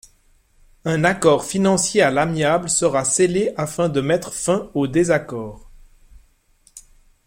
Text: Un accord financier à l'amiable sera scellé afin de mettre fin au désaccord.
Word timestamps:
Un 0.83 1.03
accord 1.03 1.45
financier 1.45 2.01
à 2.01 2.09
l'amiable 2.09 2.71
sera 2.71 3.05
scellé 3.05 3.53
afin 3.55 3.87
de 3.87 4.01
mettre 4.01 4.33
fin 4.33 4.71
au 4.73 4.87
désaccord. 4.87 5.69